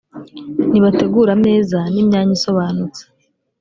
[0.69, 3.01] nibategure ameza n’imyanya isobanutse